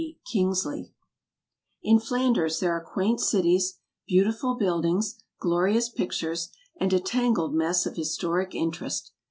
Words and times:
KINGSLEY 0.31 0.91
IN 1.83 1.99
Flanders 1.99 2.59
there 2.59 2.71
are 2.71 2.83
quaint 2.83 3.19
cities, 3.21 3.77
beautiful 4.07 4.55
buildings, 4.55 5.23
glorious 5.39 5.89
pictures, 5.89 6.49
and 6.79 6.91
a 6.91 6.99
tangled 6.99 7.53
mass 7.53 7.85
of 7.85 7.97
historic 7.97 8.55
interest. 8.55 9.11